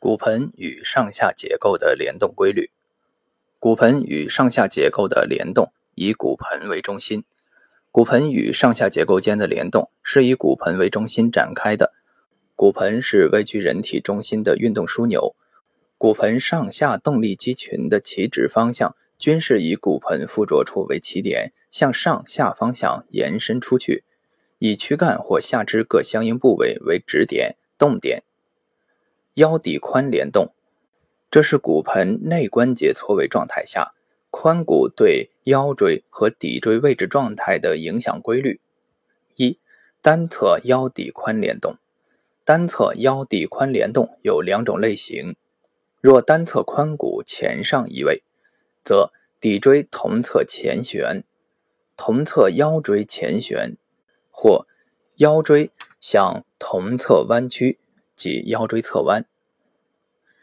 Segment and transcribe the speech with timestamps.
[0.00, 2.70] 骨盆与上下结构的联动规律。
[3.58, 7.24] 骨盆与上下结构的联动以骨盆为中心，
[7.90, 11.92] 骨盆与上下结构间的联动是以骨盆为中心展开的。
[12.54, 15.34] 骨盆是位居人体中心的运动枢纽，
[15.96, 24.04] 骨盆上下动力肌群的起止方向均是以骨盆附着处为起点，向上下方向延伸出去，
[24.60, 28.22] 以躯干或下肢各相应部位为止点、动点。
[29.38, 30.52] 腰底髋联动，
[31.30, 33.94] 这是骨盆内关节错位状态下
[34.32, 38.60] 髋骨对腰椎和骶椎位置状态的影响规律。
[39.36, 39.60] 一、
[40.02, 41.76] 单侧腰底髋联动。
[42.44, 45.36] 单侧腰底髋联动有两种类型。
[46.00, 48.24] 若单侧髋骨前上移位，
[48.82, 51.22] 则骶椎同侧前旋，
[51.96, 53.76] 同侧腰椎前旋，
[54.32, 54.66] 或
[55.18, 55.70] 腰椎
[56.00, 57.78] 向同侧弯曲。
[58.18, 59.24] 即腰椎侧弯。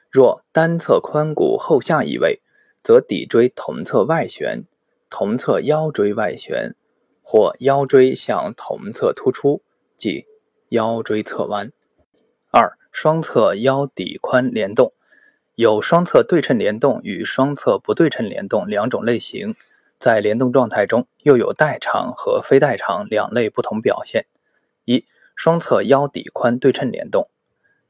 [0.09, 2.41] 若单侧髋骨后下移位，
[2.81, 4.63] 则骶椎同侧外旋，
[5.09, 6.73] 同侧腰椎外旋，
[7.21, 9.61] 或腰椎向同侧突出，
[9.97, 10.25] 即
[10.69, 11.73] 腰椎侧弯。
[12.51, 14.93] 二、双侧腰底髋联动
[15.55, 19.55] 有双侧对称联动与双侧不对称联动两种类型，
[19.99, 24.27] 在联动状态中又有代偿和非代偿两类不同表现。
[24.85, 27.29] 一、双侧腰底髋对称联动。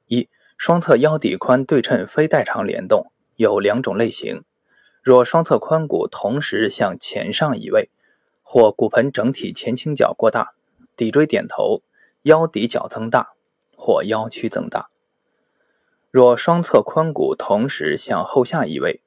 [0.07, 4.43] 一、双侧腰底髋对称非代偿联动有两种类型。
[5.01, 7.89] 若双侧髋骨同时向前上移位，
[8.41, 10.53] 或骨盆整体前倾角过大，
[10.97, 11.81] 骶椎点头，
[12.23, 13.33] 腰骶角增大，
[13.75, 14.89] 或腰曲增大；
[16.09, 19.01] 若双侧髋骨同时向后下移位，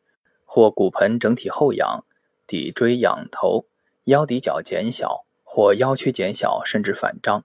[0.44, 2.04] 或骨盆整体后仰，
[2.46, 3.66] 骶椎仰头，
[4.04, 7.44] 腰骶角减小，或腰曲减小甚至反张。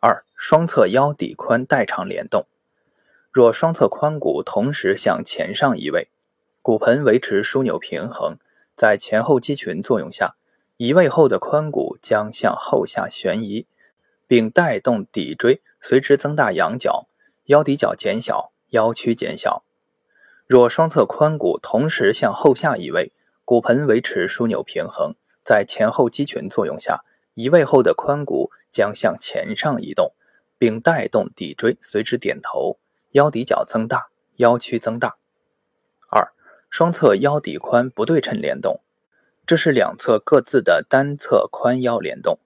[0.00, 2.46] 二、双侧腰底髋代偿联动。
[3.38, 6.08] 若双侧髋骨同时向前上移位，
[6.60, 8.36] 骨盆维持枢纽平衡，
[8.74, 10.34] 在前后肌群作用下，
[10.76, 13.68] 移位后的髋骨将向后下旋移，
[14.26, 17.06] 并带动骶椎随之增大仰角，
[17.44, 19.62] 腰骶角减小，腰曲减小。
[20.48, 23.12] 若双侧髋骨同时向后下移位，
[23.44, 30.12] 骨盆维持枢纽平衡，在前后肌群作用下，移位后的髋骨将向前上移动，
[30.58, 32.80] 并带动骶椎随之点头。
[33.12, 35.16] 腰底角增大，腰曲增大。
[36.10, 36.32] 二、
[36.68, 38.80] 双侧腰底髋不对称联动，
[39.46, 42.38] 这是两侧各自的单侧髋腰联动，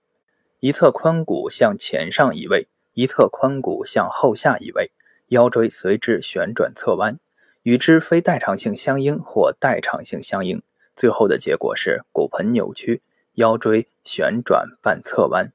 [0.61, 4.93] 一侧髋骨向前上移位，一侧髋骨向后下移位，
[5.29, 7.19] 腰椎随之旋转侧弯，
[7.63, 10.63] 与之非代偿性相应或代偿性相应，
[10.95, 13.03] 最后的结果是骨盆扭曲，
[13.35, 15.53] 腰椎旋转半侧弯。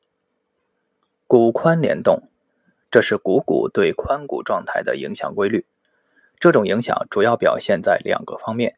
[1.25, 2.29] 骨髋联动。
[2.89, 5.65] 这是股骨对髋骨状态的影响规律。
[6.39, 8.75] 这种影响主要表现在两个方面：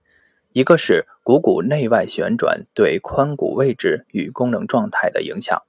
[0.53, 5.63] 一个是股骨内外旋转对髋骨位置与功能状态的影响；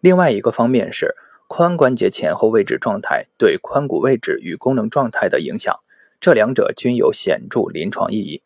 [0.00, 1.14] 另外一个方面是
[1.48, 5.80] 髋关节前后位置状态对髋骨位置与功能状态的影响。
[6.20, 8.42] 这两者均有显著临床意义。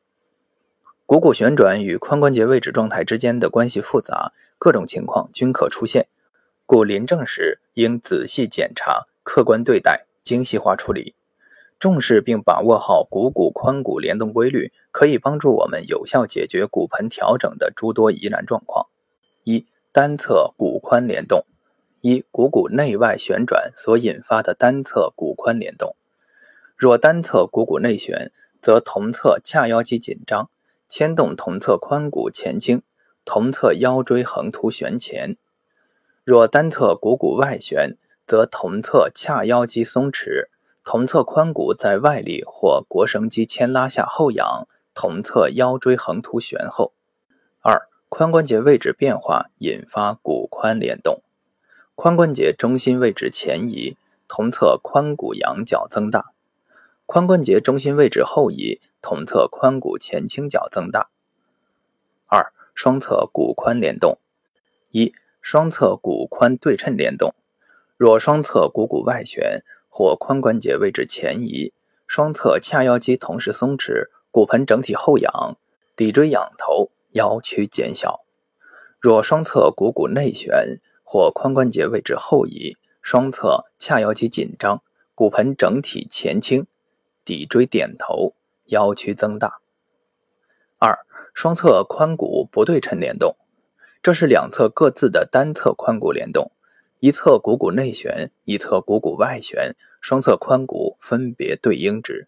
[1.07, 6.09] 股骨旋转与髋关节位置状态之间的关系复杂，各种情况均可出现，
[6.67, 9.07] 故临证时应仔细检查。
[9.29, 11.15] 客观对待，精细化处理，
[11.79, 18.87] 重视并把握好股骨髋骨联动规律，可以帮助我们有效解决骨盆调整的诸多疑难状况。
[19.45, 21.45] 一、单侧骨髋联动。
[22.01, 25.95] 一、股骨内外旋转所引发的单侧骨髋联动。
[26.75, 30.49] 若单侧股骨内旋，则同侧髂腰肌紧张，
[30.89, 32.81] 牵动同侧髋骨前倾，
[33.27, 35.37] 同侧腰椎横突旋前；
[36.25, 40.49] 若单侧股骨外旋，则同侧髂腰肌松弛，
[40.85, 46.93] 同侧髋骨在外力或腘绳肌牵拉下后仰，同侧腰椎横突旋后。
[47.63, 51.23] 二、髋关节位置变化引发骨髋联动，
[51.97, 53.97] 髋关节中心位置前移，
[54.29, 56.35] 同侧髋骨仰角增大；
[57.07, 61.09] 髋关节中心位置后移，同侧髋骨前倾角增大。
[62.27, 64.19] 二、双侧骨髋联动。
[64.91, 67.35] 一、双侧骨髋对称联动。
[67.99, 71.73] 若双侧股骨外旋或髋关节位置前移，
[72.07, 75.59] 双侧髂腰肌同时松弛，骨盆整体后仰，
[75.97, 78.21] 骶椎仰头，腰曲减小；
[79.01, 84.81] 若双侧股骨内旋或髋关节位置后移，双侧髂腰肌紧张，
[85.17, 86.69] 骨盆整体前倾，
[87.25, 88.37] 骶椎点头，
[88.67, 89.59] 腰曲增大。
[90.79, 91.01] 二、
[91.35, 93.35] 双侧髋骨不对称联动，
[94.01, 96.53] 这是两侧各自的单侧髋骨联动。
[97.01, 102.27] 一侧股骨内旋，一侧股骨外旋，双侧髋骨分别对应之。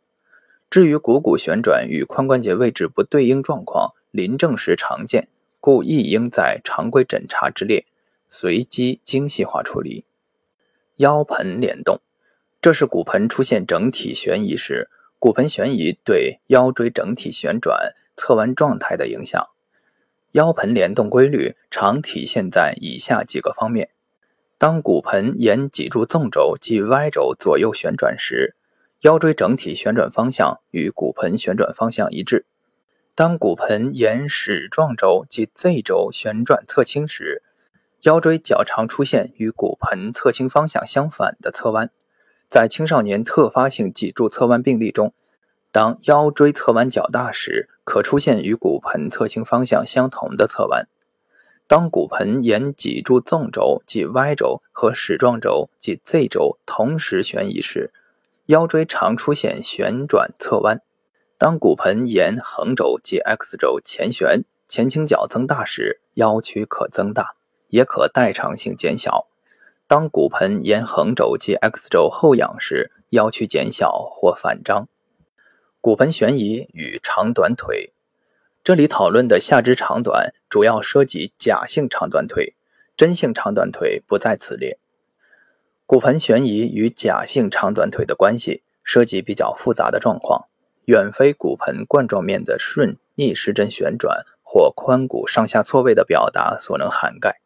[0.70, 5.26] 至于股骨旋转与髋关节位置不对应状况，临证时常见，
[5.58, 7.84] 故亦应在常规诊查之列，
[8.28, 10.04] 随机精细化处理。
[10.98, 12.00] 腰盆联动，
[12.62, 14.88] 这是骨盆出现整体悬移时，
[15.18, 19.48] 骨盆悬移对腰椎整体旋转、侧弯状态的影响。
[20.32, 23.90] 腰盆联动规律常体现在以下几个方面：
[24.60, 28.54] 当骨盆沿脊柱纵轴及 Y 轴左右旋转时，
[29.00, 32.44] 腰椎整体旋转方向与骨盆旋转方向一致。
[33.14, 37.42] 当骨盆沿矢状轴及 Z 轴旋转侧倾时，
[38.02, 41.90] 腰椎较常出现与骨盆侧倾方向相反的侧弯。
[42.50, 45.14] 在青少年特发性脊柱侧弯病例中，
[45.72, 50.86] 当腰椎侧弯较大时，可出现与骨盆侧倾方向相同的侧弯。
[51.70, 57.92] 当骨盆沿脊柱纵轴即 Y 轴和矢状轴即 Z 轴同时旋移时，
[58.46, 60.80] 腰椎常出现旋转侧弯，
[61.38, 67.36] 当骨盆沿横轴及 X 轴前旋，前倾角增大时，腰曲可增大，
[67.68, 69.28] 也可代偿性减小。
[69.86, 74.88] 当骨盆沿横轴及 X 轴后仰时，腰曲减小或反张。
[75.80, 77.92] 骨盆悬移与长短腿，
[78.62, 82.54] 这里讨论的下肢长短主要涉及假性长短腿，
[82.94, 84.78] 真性长短腿不在此列。
[85.86, 90.46] 骨盆悬移与假性长短腿的关系涉及比较复杂的状况，
[90.84, 97.40] 远非骨盆冠状面的顺逆时针旋转或髋骨上下错位的表达所能涵盖。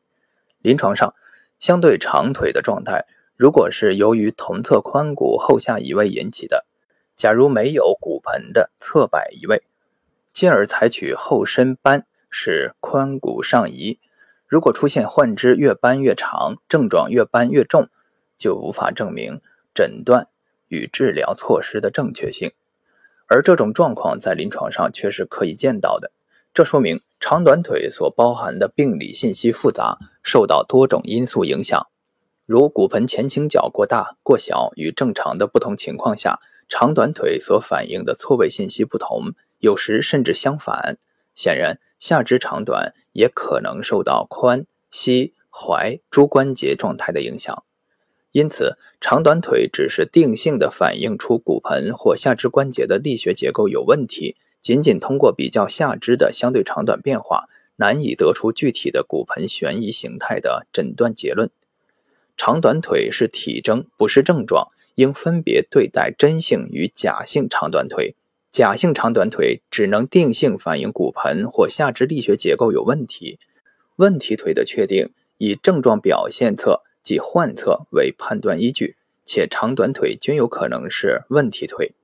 [0.58, 1.14] 临床上，
[1.60, 3.06] 相对长腿的状态，
[3.36, 6.66] 如果是由于同侧髋骨后下移位引起的，
[7.14, 9.62] 假如没有骨盆的侧摆移位，
[10.34, 14.00] 进而采取后伸扳使髋骨上移，
[14.46, 17.88] 如果出现患肢越扳越长，症状越扳越重。
[18.36, 19.40] 就无法证明
[19.72, 20.26] 诊断
[20.66, 22.52] 与治疗措施的正确性，
[23.28, 26.10] 而这种状况在临床上却是可以见到的。
[26.52, 31.86] 这说明长短腿所包含的病理信息复杂，受到多种因素影响，
[32.44, 39.32] 如骨盆前倾角过大、过小与正常的不同情况下，长短腿所反映的错位信息不同，
[39.64, 40.98] 有时甚至相反。
[41.34, 47.64] 显然，下肢长短也可能受到髋、膝、踝诸关节状态的影响。
[48.32, 61.48] 因此，长短腿只是定性的反映出骨盆或下肢关节的力学结构有问题，仅仅通过比较下肢的相对长短变化，难以得出具体的骨盆悬移形态的诊断结论。
[62.36, 68.14] 长短腿是体征，不是症状，应分别对待真性与假性长短腿。
[68.54, 73.40] 假性长短腿只能定性反映骨盆或下肢力学结构有问题，
[73.96, 76.82] 问题腿的确定以症状表现侧。
[77.02, 81.94] 即患侧为判断依据，且长短腿均有可能是问题腿。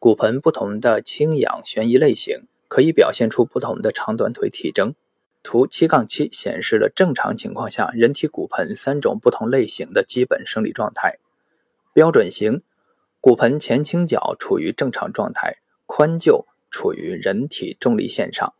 [0.00, 4.96] 骨盆不同的倾仰悬移类型，可以表现出不同的长短腿体征。
[5.44, 11.18] 图七杠七显示了正常情况下人体骨盆三种不同类型的基本生理状态。
[11.92, 12.62] 标准型，
[13.20, 18.54] 骨盆前倾角处于正常状态，髋臼处于人体重力线上。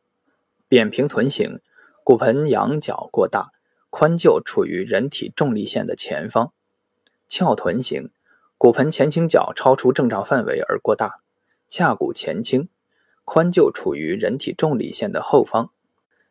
[0.69, 1.61] 扁平臀型，
[2.05, 3.53] 骨盆仰角过大。
[3.91, 6.53] 髋臼处于人体重力线的前方，
[7.29, 8.11] 翘臀型，
[8.59, 11.19] 骨盆前倾角超出正常范围而过大，
[11.71, 12.69] 髂骨前倾，
[13.25, 15.71] 髋臼处于人体重力线的后方。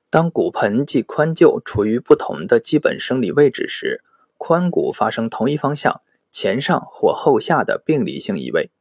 [0.10, 4.04] 当骨盆及髋臼处于不同的基本生理位置时，
[4.38, 8.72] 髋骨发生同一方向前上或后下的病理性移位，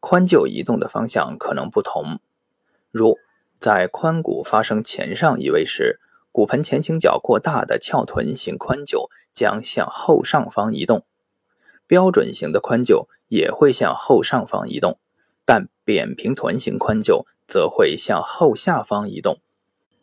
[0.00, 2.20] 髋臼移动的方向可能不同。
[2.90, 3.18] 如
[3.58, 6.00] 在髋骨发生前上移位时，
[6.30, 11.04] 骨盆前倾角过大的翘臀型髋臼将向后上方移动，
[11.86, 14.98] 标准型的髋臼也会向后上方移动，
[15.44, 19.40] 但扁平臀型髋臼则会向后下方移动。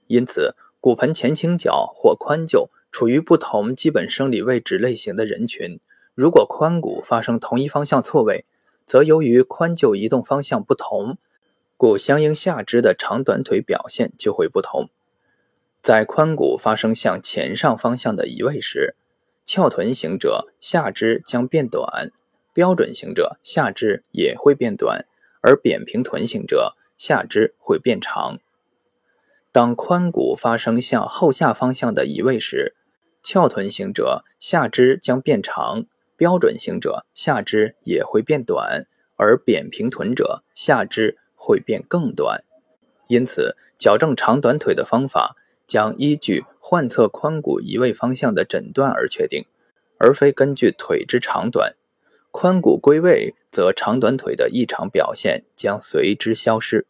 [0.08, 5.80] 因此，骨盆前倾角或髋臼处于不同基本生理位置类型的人群，
[6.14, 8.46] 如果髋骨发生同一方向错位，
[8.86, 11.18] 则由于髋臼移动方向不同，
[11.78, 14.90] 故相应下肢的长短腿表现就会不同。
[15.82, 18.96] 在髋骨发生向前上方向的移位时，
[19.44, 22.12] 翘臀型者下肢将变短，
[22.54, 25.06] 标准型者下肢也会变短，
[25.42, 28.40] 而扁平臀型者下肢会变长。
[29.52, 32.76] 当髋骨发生向后下方向的移位时，
[33.22, 35.86] 翘臀型者下肢将变长，
[36.18, 42.44] 标准型者下肢也会变短，而扁平臀者下肢会变更短。
[43.08, 45.36] 因此，矫正长短腿的方法。
[45.68, 49.46] 将依据患侧髋骨移位方向的诊断而确定，
[49.98, 51.76] 而非根据腿之长短。
[52.32, 56.86] 髋骨归位，则长短腿的异常表现将随之消失。